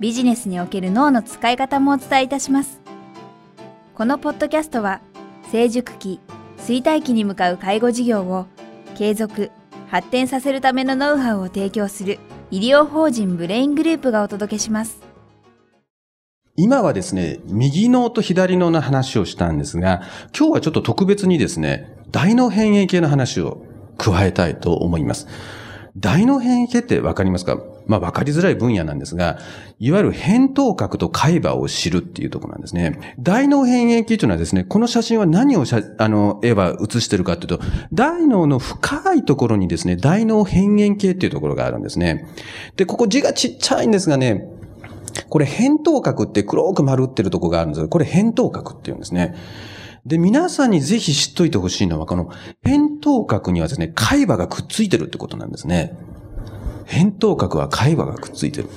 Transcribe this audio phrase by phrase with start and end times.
[0.00, 2.80] ビジネスにおける脳の使い方もお伝えいたします。
[3.94, 5.02] このポッドキャストは、
[5.52, 6.20] 成熟期、
[6.56, 8.46] 衰退期に向かう介護事業を
[8.96, 9.50] 継続、
[9.88, 12.18] 発展させるためのノウハウを提供する
[12.50, 15.02] 医療法人ブレイングループがお届けします。
[16.56, 20.00] 今はですね、右脳と左脳の話をしたんですが、
[20.34, 23.66] 今日はちょっと特別にですね、大脳変異系の話を
[23.98, 25.26] 加えたいと思います。
[25.96, 27.58] 大脳変異系ってわかりますか？
[27.86, 29.38] まあ、わかりづらい分野なんですが、
[29.80, 33.16] いわゆる扁桃核と海馬を知るっていうところなんですね。
[33.18, 35.64] 大脳変異系というのはですね、この写真は何を
[35.98, 42.28] あの、絵は写してるかというと、大脳の深いところにですね、大脳変異系っていうところがあるんですね。
[42.76, 44.46] で、ここ字がちっちゃいんですがね、
[45.28, 49.34] これ扁桃核って黒く丸ってるとこがあるんですが、これ扁桃核っていうんですね。
[50.06, 52.30] で、皆さんにぜひ知っといてほしいのは、この
[52.64, 55.96] 扁桃核にはですね、海馬がくっついてるってことなんですね。
[56.86, 58.68] 扁桃核は海馬がくっついてる。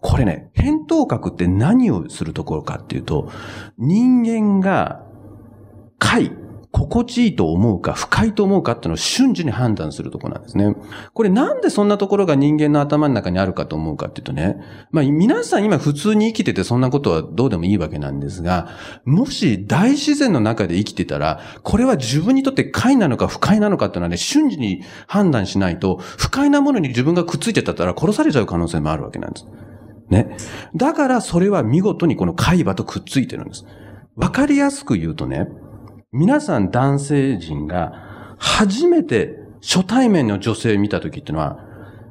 [0.00, 3.30] これね、扁桃核って何をするところかっていうと、
[3.78, 5.04] 人間が
[5.98, 6.32] 貝、
[6.72, 10.74] 心地いいと思うか、不快と思うかっていうのを瞬時に判断するとこなんですね。
[11.12, 14.58] これなんでそんなところが人間の頭の中にあるかと思うかっていうとね、
[14.90, 18.70] まあ皆さん今普通に生きててそんなことはどうでもいいわけなんですが、
[19.04, 29.46] もし大自然の中で生きてたら、これは自分にとって快なのか不快なのかっていうのはね、瞬時に判断しないと、不快なものに自分がくっついてたら殺されちゃう可能性もあるわけなんです。
[30.08, 30.36] ね。
[30.74, 33.66] だからそれは見事にこの海馬とくっついてるんです。
[34.16, 35.48] わかりやすく言うとね、
[36.14, 41.64] 皆さん男性陣が初めて初対面の女性を見た時っていうのは、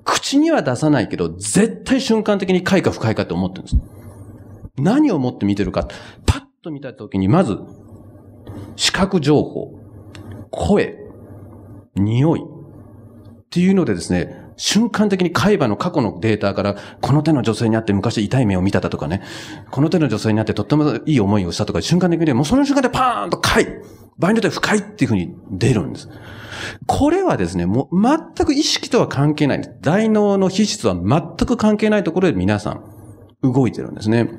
[0.04, 3.78] 口には出さないけど、絶対瞬間的に快か不快かって思ってるんです。
[4.78, 5.88] 何を思って見てるか。
[6.26, 7.60] パッと見た時に、まず、
[8.76, 9.80] 視覚情報、
[10.50, 10.98] 声、
[11.96, 12.44] 匂いっ
[13.52, 19.22] ていうのでですね、瞬間的に海馬の過去のデータから、この手の女性に会って昔痛い目を見ただとかね、
[19.72, 23.66] この手の女性に会ってとってもいい思いをしたとか、瞬間的にもうその瞬間でパーンと快
[24.18, 26.10] 場合によっては深いっていうふうに出るんです。
[26.86, 29.76] これはですね、もう全く意識とは関係ないんです。
[29.82, 32.84] 大脳の皮質は全く関係ないところで皆さん
[33.42, 34.30] 動いてるんですね。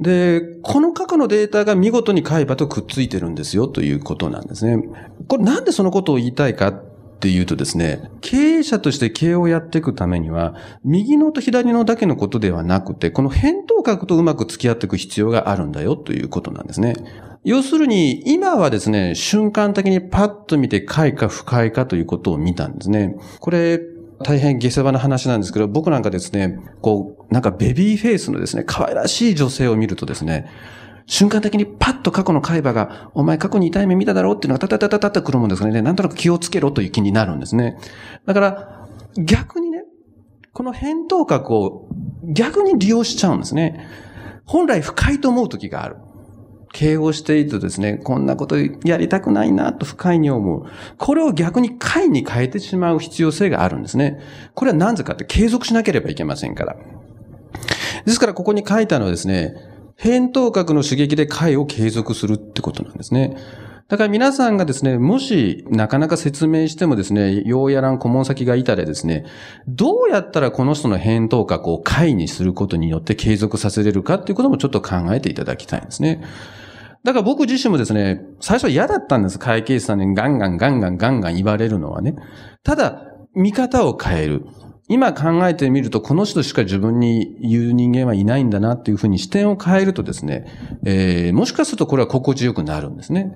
[0.00, 4.82] で、この過去のデータが見事に海馬とくっついてるんですよということなんですね。
[5.28, 6.72] これなんでそのことを言いたいか
[7.24, 10.54] っていうとですね、経営者として経営をやっていくためには、
[10.84, 16.92] 右脳と左脳だけのことではなくて、この扁桃核とうまく付き合っていく必要があるんだよということなんですね。
[17.42, 23.16] 要するに、今はですね、瞬間的にパッと見て快か不快かということを見たんですね。
[23.40, 23.80] これ、
[24.22, 30.44] 大変下世話な話なんですけど、僕なんかですね、こう、なんかベビーフェイスのですね、可愛らしい女性を見るとですね、
[31.06, 37.76] 瞬間的にパッと過去の海馬が、お前過去に痛い目見ただろうっていうのがタタタタタタくるもんですからね、なんとなく気をつけろという気になるんですね。
[38.26, 39.84] だから、逆にね、
[40.52, 41.88] この扁桃核を
[42.22, 43.86] 逆に利用しちゃうんですね。
[44.46, 45.96] 本来不快と思う時がある。
[46.72, 50.64] 敬語しているとですね、こんなことやりたくないなと不快に思う。
[50.98, 54.20] これを逆に快に変えてしまう必要性があるんですね。
[54.54, 56.76] これは何故かって継続しなければいけませんから。
[58.04, 59.54] ですからここに書いたのはですね、
[59.98, 63.36] 扁桃核の刺激で回を継続するってことなんですね。
[63.88, 69.26] だから皆さんがですね、もしなかなか説明してもですね、ようやらん顧問先がいたらですね、
[69.68, 76.24] どうやったらこの人の扁桃核を回にすることによって継続させれるかっていうこともちょっと考えていただきたいんですね。
[77.04, 79.38] だから僕自身もですね、最初は嫌だったんです。
[79.38, 82.16] 会計士さんにガンガンガンガンガンガン言われるのはね。
[82.62, 83.02] ただ、
[83.34, 84.46] 見方を変える。
[84.88, 90.46] 今考えてみると、この人しか自分に言う人間はいないんだなっていうふうに視点を変えるとですね、
[90.84, 93.34] えー、もしかするとこれは心地よくなるんですね。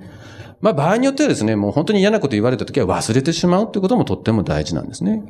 [0.60, 5.22] まあ場合によってはですね、もう本当に嫌なこと言われた時は忘れてしまうってこともとっても大事なんですね。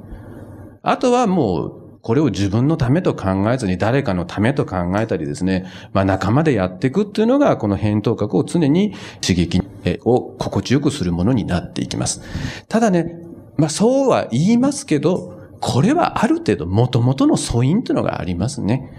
[0.83, 9.61] あとはもう、これを自分のためと考えずに誰かのためと考えたりですね、まあ仲間でやっていくっていうのが、この扁桃核を常に刺激
[10.05, 12.23] を心地よくするものになっていきます。
[12.69, 13.21] ただね、
[13.57, 18.93] まあそうは言いますけど、これはある程度元々の素因というのがありますね。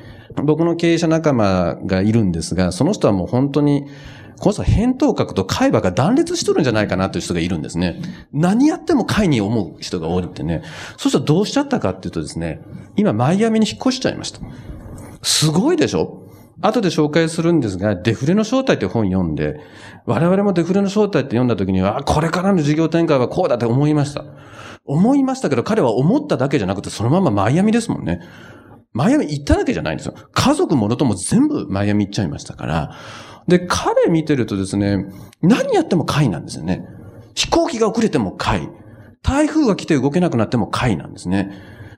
[0.44, 3.88] 僕の経営者仲間がいるんですが、その人はもう本当に、
[4.40, 8.02] この人は扁桃核と海馬が断裂しとるんじゃないかなという人がいるんですね。
[8.32, 10.62] 何やっても海に思う人が多いってね。
[10.98, 12.62] そしたらどうしちゃったかっていうとですね、
[12.96, 14.40] 今マイアミに引っ越しちゃいました。
[15.22, 16.19] すごいでしょ？
[16.62, 19.60] 後で紹介するんですが、デフレの正体って本読んで、
[20.06, 24.26] 我々もデフレの正体って読んだ時には、これからの事業展開はこうだって思いました。
[24.86, 28.20] 思いましたけど、彼は思っただけじゃなくて、そのままマイアミですもんね。
[28.92, 30.16] マイアミ行っただけじゃないんですよ。
[30.34, 32.96] 家族ものとも全部マイアミ行っちゃいましたから。
[33.48, 35.06] で、彼見てるとですね、
[35.42, 36.86] 何やっても貝なんですよね。
[37.36, 38.70] 飛行機が遅れても貝。
[39.22, 41.52] 台風が来て動けなくなっても貝なんですね。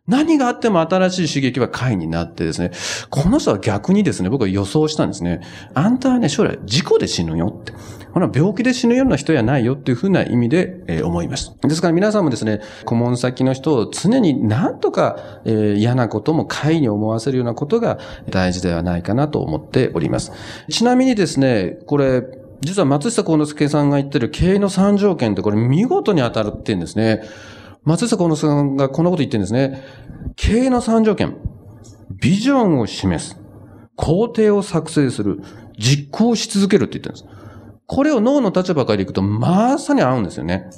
[0.07, 2.71] 何があっても新しい刺激は解になってですね、
[3.09, 5.41] この人は逆にですね、僕は予想したんですね。
[5.75, 7.73] あんたはね、将来事故で死ぬよって。
[8.11, 11.55] ほら、病気で死ぬような人やないよっていうふうな意味で、えー、思います。
[11.61, 17.99] ですから皆さんもですね、顧問先の人を常に何とか、えー、嫌なことも解に思わせるようなことが
[18.29, 20.31] 大事ではないかなと思っております。
[20.69, 22.23] ちなみにですね、これ、
[22.61, 27.21] 実は松下幸之助さんが言ってる経営の三条件ってこれ見事に当たるって言うんですね。
[27.83, 29.83] 松下幸之さんがこんなこと言ってるんですね。
[30.35, 31.35] 経営の三条件。
[32.11, 33.39] ビジョンを示す。
[33.95, 35.41] 工程を作成する。
[35.77, 37.41] 実行し続けるって言ってるんです。
[37.87, 40.69] これを脳の立場からいくと、まさに合うんですよね。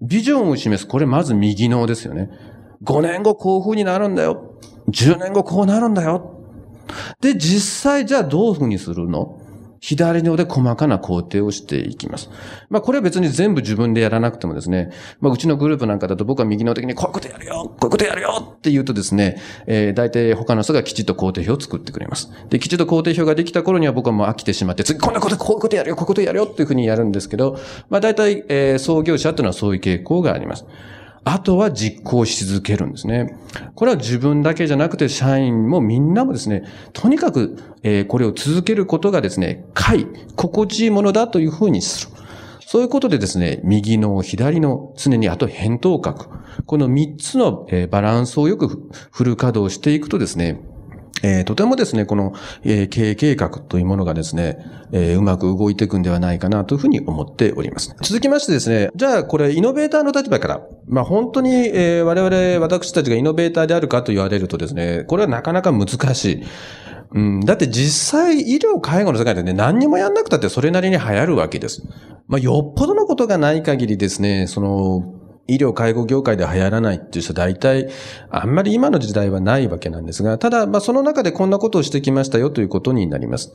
[0.00, 0.88] ビジョンを示す。
[0.88, 2.30] これまず右脳ですよね。
[2.84, 4.56] 5年後こういう風になるんだよ。
[4.88, 6.40] 10年後こうなるんだよ。
[7.20, 9.39] で、実際じゃあどういう風にするの？
[9.80, 12.30] 左ので細かな工程をしていきます。
[12.68, 22.30] まあこれは別に全部自分でやらなくてもですね、まあうちのグループなんかだと僕は右の的にこういうことやるよこういうことやるよって言うとですね、えー、大体他の人がきちっと工程表を作ってくれます。
[22.50, 30.66] で、きちっと工程表ができた頃には僕はもう飽きてしまって、次こんなこと、こういうことやるよ、こういうことやるよっていうふうにやるんですけど、まあ大体、えー、創業者っていうのはそういう傾向があります。
[31.24, 33.36] あとは実行し続けるんですね。
[33.74, 40.06] これは自分だけじゃなくて社員もみんなもですね、とにかく、え、これを続けることがですね、快、
[40.36, 42.12] 心地いいものだというふうにする。
[42.66, 46.26] そういうことでですね、右の左の常にあと扁桃角。
[46.66, 50.60] この三つのバランスをよくフル稼働していくとですね、
[51.22, 52.32] えー、とてもですね、この、
[52.62, 54.58] えー、経営計画というものがですね、
[54.92, 57.94] えー、うまく動いていくんではないかなというふうに思っております。
[58.02, 66.42] 続きましてですね、じゃあこれイノベーターの立場から、まあ本当に、えー、我々、私たちがイノベーターであるかと言われるとですね、これはなかなか難しい。
[67.12, 71.82] うん、だって実際医療介護の世界でね、何にもやんなくたってそれなりに流行るわけです。
[72.28, 77.88] まあよっぽどのことがない限りですね、その、医療介護業界で流行らないっていう人は大体、
[78.30, 83.52] あんまり今の時代はないわけなんですが、ただ、まあその中でこんなことをしてきましたよということになります。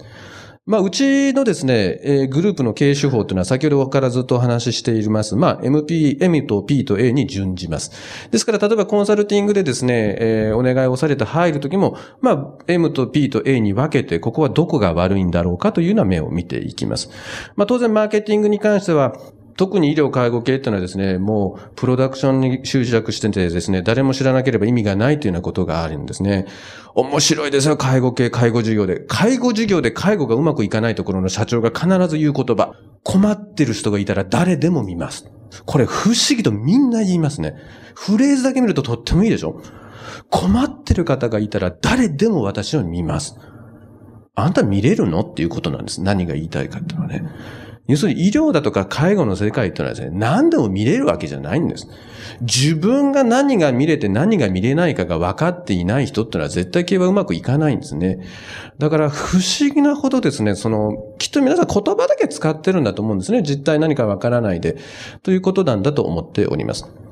[0.67, 5.35] まあ、うちのですね、えー、グループの経営手法というのは先ほどからずっとお話ししています。
[5.35, 7.91] まあ、MP、M と P と A に準じます。
[8.31, 17.11] ですから、例えばコンサルティングでですね、えー、お願いをされて入るときも、まあ、M と P と A に分けて、ここはどこが悪いんだろうかというような目を見ていきます。
[17.55, 19.15] まあ、当然、マーケティングに関しては、
[19.57, 26.45] 特に医療介護系っていうのはですね、もうプロダクションに執着しててですね、誰も知らなければ意味がないというようなことがあるんですね。
[26.93, 28.99] 面白いですよ、介護系、介護事業で。
[29.07, 32.73] 介護事業で介護がうまくいかないところの社長が必ず言う言葉。
[33.03, 35.31] 困ってる人がいたら誰でも見ます。
[35.65, 37.55] これ不思議とみんな言いますね。
[37.93, 39.61] フレーズだけ見るととってもいいでしょ
[40.29, 43.37] 困ってる方がいたら誰でも私を見ます。
[44.33, 45.21] あんた見れるの？
[45.21, 46.01] っていうことなんです。
[46.01, 47.23] 何が言いたいかっていうのはね。
[47.87, 51.87] 要するに医療だとか介護の世界ってのはですね、何でも見れるわけじゃないんです。
[52.41, 58.19] 自分が何が見れて何が見れないかが分かっていない人ってのは絶対系はうまくいかないんですね。
[58.79, 63.43] だから不思議なほどですね、その、きっと皆さん言葉だけ使ってるんだと思うんですね。
[63.43, 64.77] 実態何か分からないで。
[65.21, 67.04] ということなんだと思っております。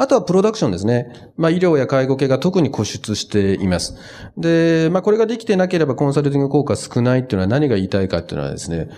[0.00, 1.12] あとはプロダクションですね。
[1.36, 3.96] まあ医療や介護系が特に固執しています。
[4.38, 8.88] で、まあこれができてなければコンサルティング効果少ないっていうのは何が言いたいかっていうのはですね、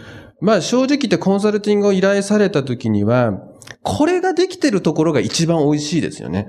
[0.41, 3.33] まあ正直言ってコンサルティングを依頼された時には、
[3.83, 6.49] これができてるところが一番美味しいですよね。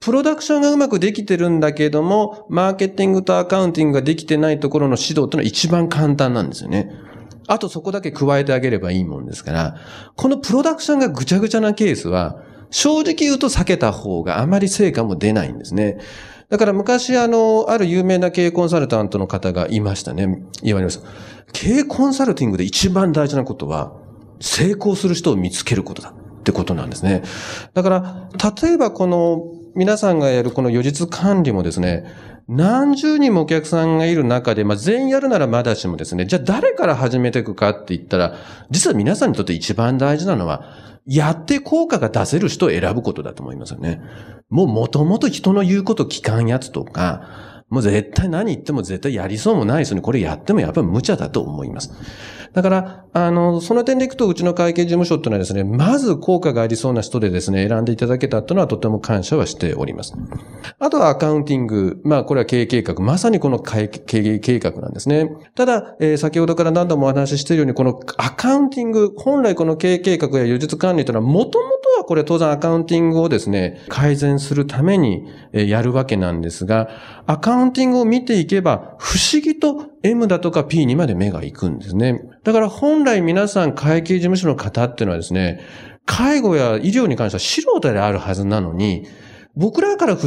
[0.00, 6.90] プロダクションがうまくできてるんだけども、マーケティングとアカウンティングができてないところの指導ってのは一番簡単なんですよね。
[7.48, 9.76] あとそこだけ加えてあげればいいもんですから、
[10.16, 12.42] このプロダクションがぐちゃぐちゃなケースは、
[12.74, 15.98] 正直言うと避けた方があまり成果も出ないんですね。
[16.48, 20.42] だから昔あの、ある有名な経営コンサルタントの方がいましたね。
[20.60, 21.08] 言われました。
[21.52, 23.92] 経営コンサルティングで一番大事なことは、
[24.40, 27.22] 成功する人を見つけることだってことなんですね。
[27.74, 28.28] だから、
[28.62, 29.44] 例えばこの、
[29.76, 32.06] 皆さんがやるこの予実管理もですね、
[32.48, 38.34] 何十人もお客さんがいる中で、まあ、全員やるならまだしもですね、じゃあ誰から始めていくかって言ったら、
[38.70, 44.02] 実は皆さんにとって一番大事なのは、やって効果が出せる人を選ぶことだと思いますよね。
[44.48, 51.92] もう元々人の言うこと聞かんやつとか、もう絶対何言っても絶対やりそうもない人にこれやってもやっぱり無茶だと思います。
[52.54, 60.14] だから、あの、その点でいくと、うちの会計事務所っていうのはですね、まず効果がありそうな人でですね、選んでいただけたっていうのはとても感謝はしております。
[60.78, 62.00] あとはアカウンティング。
[62.04, 62.94] まあ、これは経営計画。
[62.96, 65.30] まさにこの会経営計画なんですね。
[65.54, 76.88] ただ、えー先ほどから何度もお話ししているように、このアカウンティング、本来この経営計画や予術管理というのは、もともとはこれ当然アカウンティングをですね、改善するためにえやるわけなんですが、
[77.26, 82.22] アカウンティングを見ていけば、不思議と M だとか P にまで目が行くんですね。
[82.44, 85.60] だから本来皆さん会計事務所の方っていうのはですね、
[86.04, 89.06] 介護や医療に関しては素人であるはずなのに、
[89.56, 90.18] 僕らから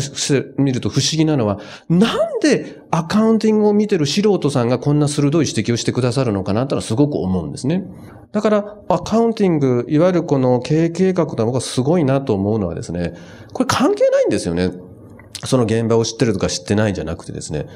[0.57, 7.83] 見ると不思議なのは、なんでアカウンティングを見てる素人さんがこんな鋭い指摘をしてくださるのかなってのはすごく思うんですね。
[8.31, 13.13] だから、アカウンティング、いわゆるこの経営計画とは僕はすごいなと思うのはですね、
[13.53, 14.71] これ関係ないんですよね。
[15.45, 17.67] その現場を知ってるとか知ってないんじゃなくてですね、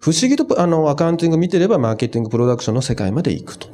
[0.00, 3.68] 不思議と、あの、アカウンティング見てればマーケティングプロダクションの世界まで行くと。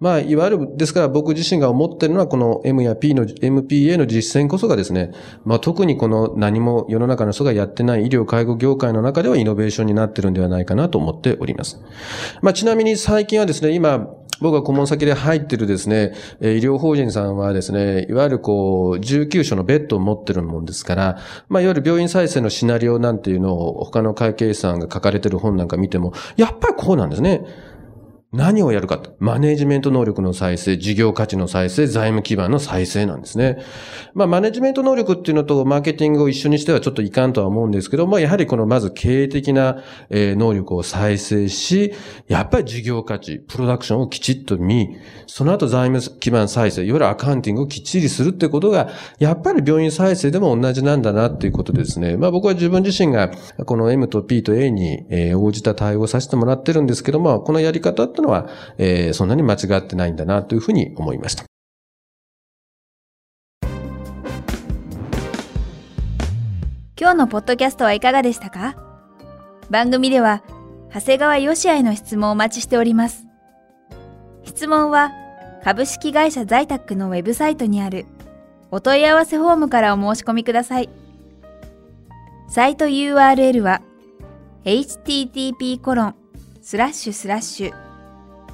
[0.00, 5.10] まあ、いわゆる、ですから僕自身が思ってるのは、この M や P の、MPA の実践こそがですね、
[5.44, 11.80] まあ特にこの何も世の中の人がやってない医療介護業界の中ではイノベーションになってるんではないかなと思っております。
[12.42, 14.08] まあちなみに最近はですね、今、
[14.40, 21.18] 僕が顧問先で入ってるですね、医療法人さんはですね、いわゆるこう、19所のベッドを持ってるもんですから、
[21.48, 27.44] まあいわゆる病院再生のシナリオなんていうのを他の会計士さんが書かれてる本なんか見ても、やっぱりこうなんですね。
[28.30, 29.16] 何をやるかと。
[29.20, 33.56] マネジメント能力の再生、事業価値の再生、財務基盤の再生なんですね。
[34.12, 41.94] まあ、マネジメント能力っていうのとマーケティングを一緒にしてはちょっといかんとは思うんですけど、まあ、やはりこのまず経営的な、え能力を再生し、
[42.26, 52.18] やっぱり事業価値、プロダクションをきちっと見、その後財務基盤再生、いわゆるアカウンティングをきっちりするってことが、やっぱり病院再生でも同じなんだなっていうことですね。
[52.18, 53.30] まあ、僕は自分自身が
[53.64, 58.48] この M と P と A に、応じた対応させてもらってるんですけども、このやり方っていうのは、
[58.78, 61.44] えーそんなに間違ってないんだなというふうに思いました。
[67.00, 68.76] 今日のポッドキャストはいかがでしたか？
[69.70, 70.42] 番組では、
[70.92, 73.26] 長谷川よしあへの質問をお待ちしております。
[74.44, 75.12] 質問は、
[75.62, 78.06] 株式会社在宅のウェブサイトにある
[78.70, 80.88] お問い合わせフォームからお申し込みください。
[82.48, 83.82] サイト URL は
[84.64, 85.80] http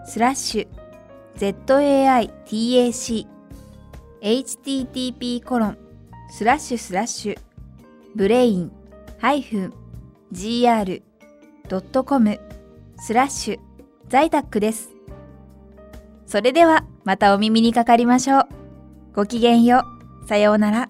[0.05, 0.67] スラッシュ
[1.37, 3.25] zaitac
[4.21, 5.77] http コロン
[6.29, 7.39] スラッシュスラッシュ
[8.15, 8.69] ブレイン
[10.31, 11.01] -gr.com
[12.97, 13.59] スラッシュ
[14.07, 14.89] 在宅です。
[16.25, 18.47] それではまたお耳にかかりましょう。
[19.15, 19.85] ごきげんよ
[20.23, 20.27] う。
[20.27, 20.89] さようなら。